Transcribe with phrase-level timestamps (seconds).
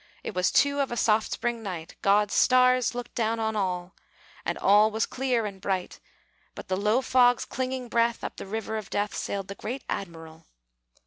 [0.23, 3.93] It was two of a soft spring night; God's stars looked down on all;
[4.43, 5.99] And all was clear and bright
[6.55, 10.47] But the low fog's clinging breath; Up the River of Death Sailed the great Admiral.